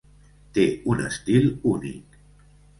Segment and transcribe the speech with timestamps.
[0.57, 0.63] Té
[0.95, 2.21] un estil únic.